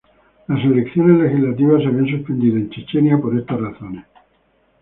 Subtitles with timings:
[0.47, 4.03] Las elecciones legislativas se habían suspendido en Chechenia por esas razones.